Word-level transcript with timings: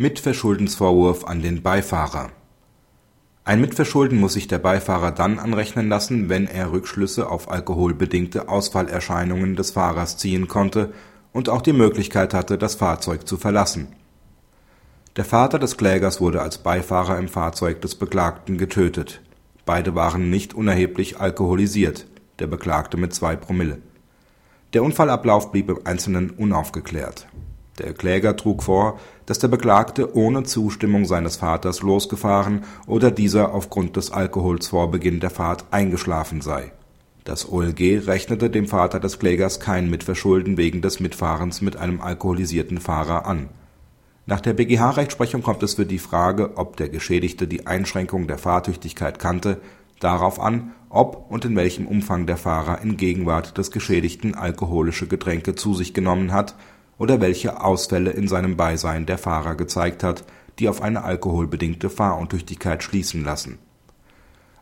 Mitverschuldensvorwurf 0.00 1.26
an 1.26 1.42
den 1.42 1.60
Beifahrer 1.60 2.30
Ein 3.44 3.60
Mitverschulden 3.60 4.18
muss 4.18 4.32
sich 4.32 4.48
der 4.48 4.58
Beifahrer 4.58 5.10
dann 5.10 5.38
anrechnen 5.38 5.90
lassen, 5.90 6.30
wenn 6.30 6.46
er 6.46 6.72
Rückschlüsse 6.72 7.28
auf 7.28 7.50
alkoholbedingte 7.50 8.48
Ausfallerscheinungen 8.48 9.56
des 9.56 9.72
Fahrers 9.72 10.16
ziehen 10.16 10.48
konnte 10.48 10.94
und 11.34 11.50
auch 11.50 11.60
die 11.60 11.74
Möglichkeit 11.74 12.32
hatte, 12.32 12.56
das 12.56 12.76
Fahrzeug 12.76 13.28
zu 13.28 13.36
verlassen. 13.36 13.88
Der 15.16 15.26
Vater 15.26 15.58
des 15.58 15.76
Klägers 15.76 16.18
wurde 16.18 16.40
als 16.40 16.56
Beifahrer 16.56 17.18
im 17.18 17.28
Fahrzeug 17.28 17.82
des 17.82 17.94
Beklagten 17.94 18.56
getötet. 18.56 19.20
Beide 19.66 19.94
waren 19.94 20.30
nicht 20.30 20.54
unerheblich 20.54 21.20
alkoholisiert, 21.20 22.06
der 22.38 22.46
Beklagte 22.46 22.96
mit 22.96 23.12
zwei 23.12 23.36
Promille. 23.36 23.82
Der 24.72 24.82
Unfallablauf 24.82 25.52
blieb 25.52 25.68
im 25.68 25.80
Einzelnen 25.84 26.30
unaufgeklärt 26.30 27.26
der 27.80 27.94
Kläger 27.94 28.36
trug 28.36 28.62
vor, 28.62 28.98
dass 29.26 29.38
der 29.38 29.48
Beklagte 29.48 30.14
ohne 30.16 30.44
Zustimmung 30.44 31.04
seines 31.04 31.36
Vaters 31.36 31.82
losgefahren 31.82 32.64
oder 32.86 33.10
dieser 33.10 33.54
aufgrund 33.54 33.96
des 33.96 34.10
Alkohols 34.10 34.68
vor 34.68 34.90
Beginn 34.90 35.20
der 35.20 35.30
Fahrt 35.30 35.64
eingeschlafen 35.70 36.40
sei. 36.40 36.72
Das 37.24 37.50
OLG 37.50 38.06
rechnete 38.06 38.50
dem 38.50 38.66
Vater 38.66 38.98
des 38.98 39.18
Klägers 39.18 39.60
kein 39.60 39.90
Mitverschulden 39.90 40.56
wegen 40.56 40.82
des 40.82 41.00
Mitfahrens 41.00 41.60
mit 41.60 41.76
einem 41.76 42.00
alkoholisierten 42.00 42.80
Fahrer 42.80 43.26
an. 43.26 43.48
Nach 44.26 44.40
der 44.40 44.54
BGH-Rechtsprechung 44.54 45.42
kommt 45.42 45.62
es 45.62 45.74
für 45.74 45.86
die 45.86 45.98
Frage, 45.98 46.56
ob 46.56 46.76
der 46.76 46.88
Geschädigte 46.88 47.46
die 47.46 47.66
Einschränkung 47.66 48.26
der 48.26 48.38
Fahrtüchtigkeit 48.38 49.18
kannte, 49.18 49.60
darauf 50.00 50.40
an, 50.40 50.72
ob 50.88 51.30
und 51.30 51.44
in 51.44 51.56
welchem 51.56 51.86
Umfang 51.86 52.26
der 52.26 52.36
Fahrer 52.36 52.80
in 52.82 52.96
Gegenwart 52.96 53.58
des 53.58 53.70
Geschädigten 53.70 54.34
alkoholische 54.34 55.06
Getränke 55.06 55.54
zu 55.54 55.74
sich 55.74 55.94
genommen 55.94 56.32
hat 56.32 56.54
oder 57.00 57.22
welche 57.22 57.64
Ausfälle 57.64 58.10
in 58.10 58.28
seinem 58.28 58.58
Beisein 58.58 59.06
der 59.06 59.16
Fahrer 59.16 59.54
gezeigt 59.54 60.04
hat, 60.04 60.22
die 60.58 60.68
auf 60.68 60.82
eine 60.82 61.02
alkoholbedingte 61.02 61.88
Fahruntüchtigkeit 61.88 62.82
schließen 62.82 63.24
lassen. 63.24 63.58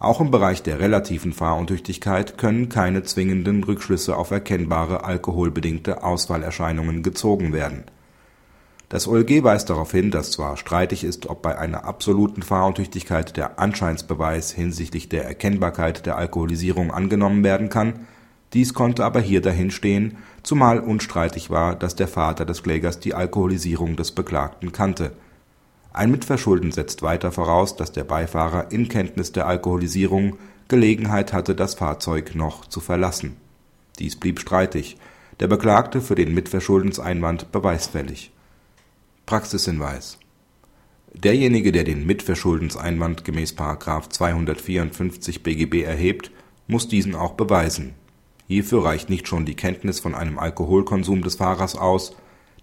Auch 0.00 0.20
im 0.20 0.32
Bereich 0.32 0.64
der 0.64 0.80
relativen 0.80 1.32
Fahruntüchtigkeit 1.32 2.36
können 2.36 2.68
keine 2.68 3.04
zwingenden 3.04 3.62
Rückschlüsse 3.62 4.16
auf 4.16 4.32
erkennbare 4.32 5.04
alkoholbedingte 5.04 6.02
Ausfallerscheinungen 6.02 7.04
gezogen 7.04 7.52
werden. 7.52 7.84
Das 8.88 9.06
OLG 9.06 9.44
weist 9.44 9.70
darauf 9.70 9.92
hin, 9.92 10.10
dass 10.10 10.32
zwar 10.32 10.56
streitig 10.56 11.04
ist, 11.04 11.26
ob 11.26 11.40
bei 11.40 11.56
einer 11.56 11.84
absoluten 11.84 12.42
Fahruntüchtigkeit 12.42 13.36
der 13.36 13.60
Anscheinsbeweis 13.60 14.50
hinsichtlich 14.50 15.08
der 15.08 15.24
Erkennbarkeit 15.24 16.04
der 16.04 16.18
Alkoholisierung 16.18 16.90
angenommen 16.90 17.44
werden 17.44 17.68
kann 17.68 18.06
dies 18.54 18.72
konnte 18.72 19.04
aber 19.04 19.20
hier 19.20 19.40
dahinstehen, 19.40 20.16
zumal 20.44 20.78
unstreitig 20.78 21.50
war, 21.50 21.74
dass 21.74 21.96
der 21.96 22.06
Vater 22.06 22.44
des 22.44 22.62
Klägers 22.62 23.00
die 23.00 23.12
Alkoholisierung 23.12 23.96
des 23.96 24.12
Beklagten 24.12 24.70
kannte. 24.70 25.12
Ein 25.92 26.12
Mitverschulden 26.12 26.70
setzt 26.70 27.02
weiter 27.02 27.32
voraus, 27.32 27.76
dass 27.76 27.90
der 27.90 28.04
Beifahrer 28.04 28.70
in 28.70 28.88
Kenntnis 28.88 29.32
der 29.32 29.48
Alkoholisierung 29.48 30.36
Gelegenheit 30.68 31.32
hatte, 31.32 31.56
das 31.56 31.74
Fahrzeug 31.74 32.36
noch 32.36 32.66
zu 32.66 32.80
verlassen. 32.80 33.36
Dies 33.98 34.16
blieb 34.16 34.40
streitig, 34.40 34.96
der 35.40 35.48
Beklagte 35.48 36.00
für 36.00 36.14
den 36.14 36.32
Mitverschuldenseinwand 36.32 37.50
beweisfällig. 37.50 38.32
Praxishinweis 39.26 40.18
Derjenige, 41.12 41.70
der 41.70 41.84
den 41.84 42.06
Mitverschuldenseinwand 42.06 43.24
gemäß§ 43.24 43.54
254 44.10 45.42
BGB 45.42 45.82
erhebt, 45.82 46.30
muss 46.66 46.88
diesen 46.88 47.14
auch 47.14 47.34
beweisen 47.34 47.94
Hierfür 48.46 48.84
reicht 48.84 49.10
nicht 49.10 49.26
schon 49.28 49.46
die 49.46 49.56
Kenntnis 49.56 50.00
von 50.00 50.14
einem 50.14 50.38
Alkoholkonsum 50.38 51.22
des 51.22 51.36
Fahrers 51.36 51.76
aus, 51.76 52.14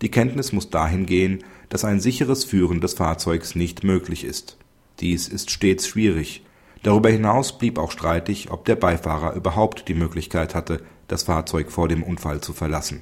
die 0.02 0.10
Kenntnis 0.10 0.52
muss 0.52 0.70
dahin 0.70 1.06
gehen, 1.06 1.44
dass 1.70 1.86
ein 1.86 2.00
sicheres 2.00 2.44
Führen 2.44 2.82
des 2.82 2.94
Fahrzeugs 2.94 3.56
nicht 3.56 3.84
möglich 3.84 4.24
ist. 4.24 4.58
Dies 5.00 5.28
ist 5.28 5.52
stets 5.52 5.88
schwierig. 5.88 6.44
Darüber 6.84 7.10
hinaus 7.10 7.58
blieb 7.58 7.78
auch 7.78 7.92
streitig, 7.92 8.50
ob 8.50 8.66
der 8.66 8.76
Beifahrer 8.76 9.34
überhaupt 9.36 9.88
die 9.88 9.94
Möglichkeit 9.94 10.56
hatte, 10.56 10.82
das 11.08 11.24
Fahrzeug 11.24 11.72
vor 11.72 11.88
dem 11.88 12.02
Unfall 12.02 12.42
zu 12.42 12.54
verlassen 12.54 13.02